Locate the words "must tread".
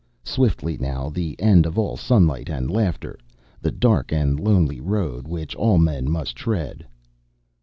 6.09-6.83